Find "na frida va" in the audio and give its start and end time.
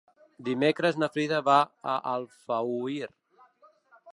1.01-1.57